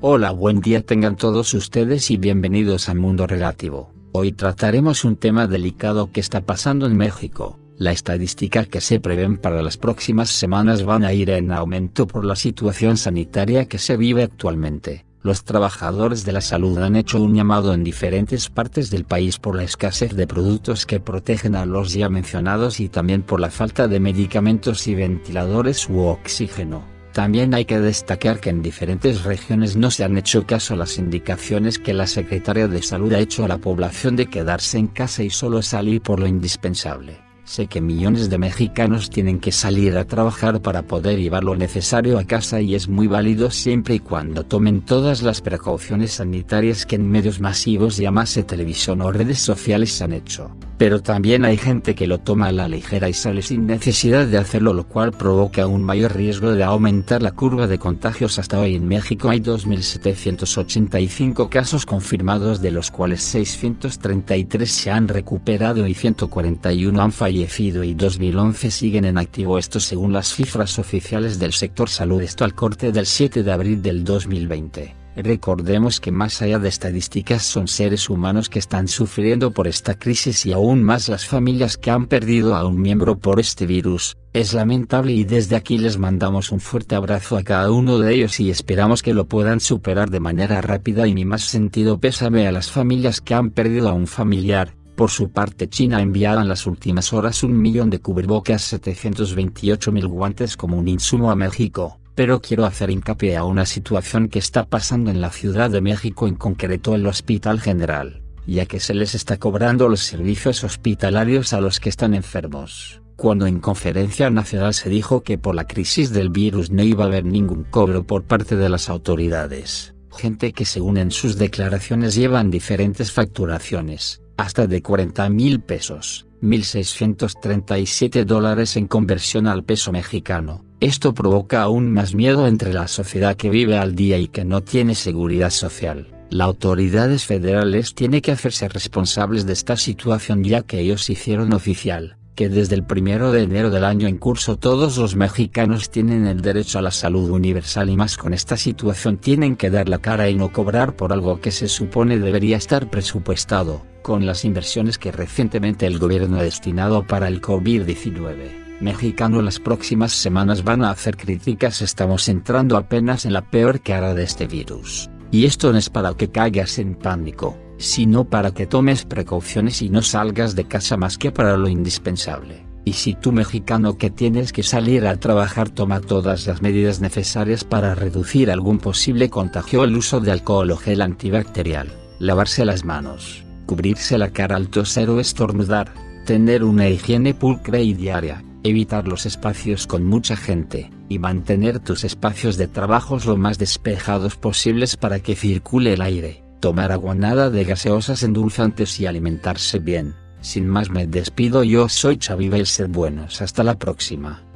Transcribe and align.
Hola, 0.00 0.30
buen 0.30 0.60
día 0.60 0.80
tengan 0.86 1.16
todos 1.16 1.52
ustedes 1.54 2.12
y 2.12 2.18
bienvenidos 2.18 2.88
a 2.88 2.94
Mundo 2.94 3.26
Relativo. 3.26 3.92
Hoy 4.12 4.30
trataremos 4.30 5.04
un 5.04 5.16
tema 5.16 5.48
delicado 5.48 6.12
que 6.12 6.20
está 6.20 6.40
pasando 6.40 6.86
en 6.86 6.96
México. 6.96 7.58
La 7.78 7.90
estadística 7.90 8.64
que 8.64 8.80
se 8.80 9.00
prevén 9.00 9.38
para 9.38 9.60
las 9.60 9.76
próximas 9.76 10.30
semanas 10.30 10.84
van 10.84 11.02
a 11.02 11.12
ir 11.12 11.30
en 11.30 11.50
aumento 11.50 12.06
por 12.06 12.24
la 12.24 12.36
situación 12.36 12.96
sanitaria 12.96 13.66
que 13.66 13.78
se 13.78 13.96
vive 13.96 14.22
actualmente. 14.22 15.04
Los 15.20 15.42
trabajadores 15.42 16.24
de 16.24 16.30
la 16.30 16.42
salud 16.42 16.78
han 16.78 16.94
hecho 16.94 17.20
un 17.20 17.34
llamado 17.34 17.74
en 17.74 17.82
diferentes 17.82 18.50
partes 18.50 18.90
del 18.90 19.04
país 19.04 19.40
por 19.40 19.56
la 19.56 19.64
escasez 19.64 20.14
de 20.14 20.28
productos 20.28 20.86
que 20.86 21.00
protegen 21.00 21.56
a 21.56 21.66
los 21.66 21.92
ya 21.92 22.08
mencionados 22.08 22.78
y 22.78 22.88
también 22.88 23.22
por 23.22 23.40
la 23.40 23.50
falta 23.50 23.88
de 23.88 23.98
medicamentos 23.98 24.86
y 24.86 24.94
ventiladores 24.94 25.88
u 25.88 25.98
oxígeno. 26.02 26.97
También 27.18 27.52
hay 27.52 27.64
que 27.64 27.80
destacar 27.80 28.38
que 28.38 28.48
en 28.48 28.62
diferentes 28.62 29.24
regiones 29.24 29.74
no 29.74 29.90
se 29.90 30.04
han 30.04 30.16
hecho 30.16 30.46
caso 30.46 30.74
a 30.74 30.76
las 30.76 30.98
indicaciones 30.98 31.80
que 31.80 31.92
la 31.92 32.06
Secretaria 32.06 32.68
de 32.68 32.80
Salud 32.80 33.12
ha 33.12 33.18
hecho 33.18 33.44
a 33.44 33.48
la 33.48 33.58
población 33.58 34.14
de 34.14 34.26
quedarse 34.26 34.78
en 34.78 34.86
casa 34.86 35.24
y 35.24 35.30
solo 35.30 35.60
salir 35.62 36.00
por 36.00 36.20
lo 36.20 36.28
indispensable. 36.28 37.27
Sé 37.48 37.66
que 37.66 37.80
millones 37.80 38.28
de 38.28 38.36
mexicanos 38.36 39.08
tienen 39.08 39.40
que 39.40 39.52
salir 39.52 39.96
a 39.96 40.04
trabajar 40.04 40.60
para 40.60 40.82
poder 40.82 41.18
llevar 41.18 41.44
lo 41.44 41.56
necesario 41.56 42.18
a 42.18 42.24
casa 42.24 42.60
y 42.60 42.74
es 42.74 42.88
muy 42.88 43.06
válido 43.06 43.50
siempre 43.50 43.94
y 43.94 44.00
cuando 44.00 44.44
tomen 44.44 44.82
todas 44.82 45.22
las 45.22 45.40
precauciones 45.40 46.12
sanitarias 46.12 46.84
que 46.84 46.96
en 46.96 47.10
medios 47.10 47.40
masivos 47.40 47.96
llamase 47.96 48.42
televisión 48.42 49.00
o 49.00 49.10
redes 49.12 49.38
sociales 49.38 50.02
han 50.02 50.12
hecho. 50.12 50.50
Pero 50.76 51.00
también 51.00 51.46
hay 51.46 51.56
gente 51.56 51.94
que 51.94 52.06
lo 52.06 52.18
toma 52.18 52.48
a 52.48 52.52
la 52.52 52.68
ligera 52.68 53.08
y 53.08 53.14
sale 53.14 53.40
sin 53.40 53.66
necesidad 53.66 54.26
de 54.26 54.36
hacerlo 54.36 54.74
lo 54.74 54.86
cual 54.86 55.12
provoca 55.12 55.66
un 55.66 55.82
mayor 55.82 56.14
riesgo 56.14 56.52
de 56.52 56.62
aumentar 56.62 57.22
la 57.22 57.32
curva 57.32 57.66
de 57.66 57.78
contagios 57.78 58.38
hasta 58.38 58.60
hoy 58.60 58.74
en 58.76 58.86
México 58.86 59.30
hay 59.30 59.40
2.785 59.40 61.48
casos 61.48 61.86
confirmados 61.86 62.60
de 62.60 62.72
los 62.72 62.90
cuales 62.90 63.22
633 63.22 64.70
se 64.70 64.90
han 64.90 65.08
recuperado 65.08 65.86
y 65.86 65.94
141 65.94 67.02
han 67.02 67.10
fallecido 67.10 67.37
y 67.84 67.94
2011 67.94 68.70
siguen 68.70 69.04
en 69.04 69.18
activo 69.18 69.58
esto 69.58 69.80
según 69.80 70.12
las 70.12 70.34
cifras 70.34 70.78
oficiales 70.78 71.38
del 71.38 71.52
sector 71.52 71.88
salud 71.88 72.20
esto 72.22 72.44
al 72.44 72.54
corte 72.54 72.90
del 72.92 73.06
7 73.06 73.42
de 73.42 73.52
abril 73.52 73.80
del 73.80 74.04
2020. 74.04 74.94
Recordemos 75.16 76.00
que 76.00 76.12
más 76.12 76.42
allá 76.42 76.60
de 76.60 76.68
estadísticas 76.68 77.42
son 77.42 77.66
seres 77.66 78.08
humanos 78.08 78.48
que 78.48 78.60
están 78.60 78.86
sufriendo 78.86 79.50
por 79.50 79.66
esta 79.66 79.98
crisis 79.98 80.46
y 80.46 80.52
aún 80.52 80.84
más 80.84 81.08
las 81.08 81.26
familias 81.26 81.76
que 81.76 81.90
han 81.90 82.06
perdido 82.06 82.54
a 82.54 82.64
un 82.64 82.80
miembro 82.80 83.18
por 83.18 83.40
este 83.40 83.66
virus. 83.66 84.16
Es 84.32 84.54
lamentable 84.54 85.12
y 85.12 85.24
desde 85.24 85.56
aquí 85.56 85.76
les 85.76 85.98
mandamos 85.98 86.52
un 86.52 86.60
fuerte 86.60 86.94
abrazo 86.94 87.36
a 87.36 87.42
cada 87.42 87.72
uno 87.72 87.98
de 87.98 88.14
ellos 88.14 88.38
y 88.38 88.50
esperamos 88.50 89.02
que 89.02 89.12
lo 89.12 89.26
puedan 89.26 89.58
superar 89.58 90.08
de 90.10 90.20
manera 90.20 90.60
rápida 90.60 91.08
y 91.08 91.14
mi 91.14 91.24
más 91.24 91.42
sentido 91.42 91.98
pésame 91.98 92.46
a 92.46 92.52
las 92.52 92.70
familias 92.70 93.20
que 93.20 93.34
han 93.34 93.50
perdido 93.50 93.88
a 93.88 93.94
un 93.94 94.06
familiar, 94.06 94.76
por 94.98 95.10
su 95.12 95.30
parte 95.30 95.68
China 95.68 95.98
ha 95.98 96.02
enviado 96.02 96.40
en 96.40 96.48
las 96.48 96.66
últimas 96.66 97.12
horas 97.12 97.44
un 97.44 97.56
millón 97.56 97.88
de 97.88 98.00
cubrebocas 98.00 98.62
728 98.62 99.92
mil 99.92 100.08
guantes 100.08 100.56
como 100.56 100.76
un 100.76 100.88
insumo 100.88 101.30
a 101.30 101.36
México, 101.36 102.00
pero 102.16 102.40
quiero 102.40 102.66
hacer 102.66 102.90
hincapié 102.90 103.36
a 103.36 103.44
una 103.44 103.64
situación 103.64 104.28
que 104.28 104.40
está 104.40 104.66
pasando 104.66 105.12
en 105.12 105.20
la 105.20 105.30
Ciudad 105.30 105.70
de 105.70 105.80
México 105.80 106.26
en 106.26 106.34
concreto 106.34 106.96
el 106.96 107.06
Hospital 107.06 107.60
General, 107.60 108.22
ya 108.44 108.66
que 108.66 108.80
se 108.80 108.92
les 108.92 109.14
está 109.14 109.36
cobrando 109.36 109.88
los 109.88 110.00
servicios 110.00 110.64
hospitalarios 110.64 111.52
a 111.52 111.60
los 111.60 111.78
que 111.78 111.90
están 111.90 112.12
enfermos. 112.12 113.00
Cuando 113.14 113.46
en 113.46 113.60
conferencia 113.60 114.30
nacional 114.30 114.74
se 114.74 114.90
dijo 114.90 115.22
que 115.22 115.38
por 115.38 115.54
la 115.54 115.68
crisis 115.68 116.10
del 116.10 116.30
virus 116.30 116.72
no 116.72 116.82
iba 116.82 117.04
a 117.04 117.06
haber 117.06 117.24
ningún 117.24 117.62
cobro 117.62 118.04
por 118.04 118.24
parte 118.24 118.56
de 118.56 118.68
las 118.68 118.88
autoridades, 118.88 119.94
gente 120.18 120.52
que 120.52 120.64
según 120.64 120.98
en 120.98 121.10
sus 121.10 121.38
declaraciones 121.38 122.14
llevan 122.14 122.50
diferentes 122.50 123.12
facturaciones, 123.12 124.20
hasta 124.36 124.66
de 124.66 124.82
40 124.82 125.28
mil 125.30 125.60
pesos, 125.60 126.26
1.637 126.42 128.24
dólares 128.24 128.76
en 128.76 128.86
conversión 128.86 129.46
al 129.46 129.64
peso 129.64 129.92
mexicano. 129.92 130.64
Esto 130.80 131.14
provoca 131.14 131.62
aún 131.62 131.92
más 131.92 132.14
miedo 132.14 132.46
entre 132.46 132.72
la 132.72 132.88
sociedad 132.88 133.36
que 133.36 133.50
vive 133.50 133.78
al 133.78 133.94
día 133.94 134.18
y 134.18 134.28
que 134.28 134.44
no 134.44 134.62
tiene 134.62 134.94
seguridad 134.94 135.50
social. 135.50 136.08
Las 136.30 136.46
autoridades 136.46 137.24
federales 137.24 137.94
tienen 137.94 138.20
que 138.20 138.32
hacerse 138.32 138.68
responsables 138.68 139.46
de 139.46 139.54
esta 139.54 139.76
situación 139.76 140.44
ya 140.44 140.62
que 140.62 140.80
ellos 140.80 141.08
hicieron 141.08 141.54
oficial 141.54 142.17
que 142.38 142.48
desde 142.48 142.76
el 142.76 142.84
primero 142.84 143.32
de 143.32 143.42
enero 143.42 143.68
del 143.68 143.84
año 143.84 144.06
en 144.06 144.16
curso 144.16 144.56
todos 144.56 144.96
los 144.96 145.16
mexicanos 145.16 145.90
tienen 145.90 146.24
el 146.24 146.40
derecho 146.40 146.78
a 146.78 146.82
la 146.82 146.92
salud 146.92 147.30
universal 147.30 147.90
y 147.90 147.96
más 147.96 148.16
con 148.16 148.32
esta 148.32 148.56
situación 148.56 149.16
tienen 149.16 149.56
que 149.56 149.70
dar 149.70 149.88
la 149.88 149.98
cara 149.98 150.30
y 150.30 150.36
no 150.36 150.52
cobrar 150.52 150.94
por 150.94 151.12
algo 151.12 151.40
que 151.40 151.50
se 151.50 151.66
supone 151.66 152.16
debería 152.16 152.56
estar 152.56 152.90
presupuestado, 152.90 153.84
con 154.02 154.24
las 154.24 154.44
inversiones 154.44 154.98
que 154.98 155.10
recientemente 155.10 155.84
el 155.84 155.98
gobierno 155.98 156.38
ha 156.38 156.44
destinado 156.44 157.04
para 157.04 157.26
el 157.26 157.42
COVID-19 157.42 158.78
mexicano 158.80 159.42
las 159.42 159.58
próximas 159.58 160.12
semanas 160.12 160.62
van 160.62 160.84
a 160.84 160.90
hacer 160.90 161.16
críticas 161.16 161.82
estamos 161.82 162.28
entrando 162.28 162.76
apenas 162.76 163.24
en 163.24 163.32
la 163.32 163.50
peor 163.50 163.80
cara 163.80 164.14
de 164.14 164.22
este 164.22 164.46
virus, 164.46 165.10
y 165.32 165.46
esto 165.46 165.72
no 165.72 165.78
es 165.78 165.90
para 165.90 166.14
que 166.14 166.30
caigas 166.30 166.78
en 166.78 166.94
pánico, 166.94 167.58
sino 167.78 168.24
para 168.24 168.52
que 168.52 168.66
tomes 168.66 169.04
precauciones 169.04 169.82
y 169.82 169.88
no 169.88 170.02
salgas 170.02 170.54
de 170.54 170.64
casa 170.64 170.96
más 170.96 171.16
que 171.16 171.30
para 171.30 171.56
lo 171.56 171.68
indispensable. 171.68 172.66
Y 172.84 172.94
si 172.94 173.14
tú 173.14 173.32
mexicano 173.32 173.98
que 173.98 174.10
tienes 174.10 174.52
que 174.52 174.62
salir 174.62 175.06
a 175.06 175.16
trabajar 175.16 175.68
toma 175.68 176.00
todas 176.00 176.46
las 176.46 176.62
medidas 176.62 177.00
necesarias 177.00 177.64
para 177.64 177.94
reducir 177.94 178.50
algún 178.50 178.78
posible 178.78 179.30
contagio 179.30 179.84
el 179.84 179.96
uso 179.96 180.20
de 180.20 180.32
alcohol 180.32 180.70
o 180.70 180.76
gel 180.76 181.02
antibacterial, 181.02 181.88
lavarse 182.18 182.64
las 182.64 182.84
manos, 182.84 183.44
cubrirse 183.66 184.18
la 184.18 184.30
cara 184.30 184.56
al 184.56 184.68
toser 184.68 185.10
o 185.10 185.20
estornudar, 185.20 185.92
tener 186.24 186.64
una 186.64 186.88
higiene 186.88 187.34
pulcra 187.34 187.78
y 187.78 187.92
diaria, 187.92 188.42
evitar 188.64 189.06
los 189.06 189.26
espacios 189.26 189.86
con 189.86 190.04
mucha 190.04 190.36
gente, 190.36 190.90
y 191.10 191.18
mantener 191.18 191.80
tus 191.80 192.04
espacios 192.04 192.56
de 192.56 192.68
trabajo 192.68 193.18
lo 193.24 193.36
más 193.36 193.58
despejados 193.58 194.36
posibles 194.36 194.96
para 194.96 195.20
que 195.20 195.36
circule 195.36 195.92
el 195.92 196.00
aire 196.00 196.47
tomar 196.60 196.92
agua 196.92 197.14
nada 197.14 197.50
de 197.50 197.64
gaseosas 197.64 198.22
endulzantes 198.22 198.98
y 199.00 199.06
alimentarse 199.06 199.78
bien. 199.78 200.14
Sin 200.40 200.68
más 200.68 200.90
me 200.90 201.06
despido 201.06 201.64
yo 201.64 201.88
soy 201.88 202.18
Xavi 202.18 202.64
ser 202.64 202.88
buenos 202.88 203.42
hasta 203.42 203.64
la 203.64 203.78
próxima. 203.78 204.47